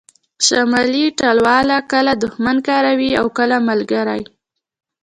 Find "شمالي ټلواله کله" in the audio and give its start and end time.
0.45-2.11